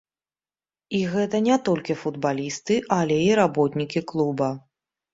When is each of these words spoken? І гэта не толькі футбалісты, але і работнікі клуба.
І 0.99 1.01
гэта 1.11 1.41
не 1.49 1.59
толькі 1.69 1.97
футбалісты, 2.05 2.81
але 2.99 3.23
і 3.29 3.31
работнікі 3.45 4.07
клуба. 4.15 4.55